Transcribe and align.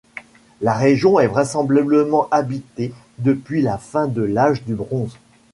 La 0.61 0.73
région 0.73 1.19
est 1.19 1.27
vraisemblablement 1.27 2.27
habitée 2.31 2.91
depuis 3.19 3.61
la 3.61 3.77
fin 3.77 4.07
de 4.07 4.23
l'âge 4.23 4.63
du 4.63 4.73
bronze. 4.73 5.15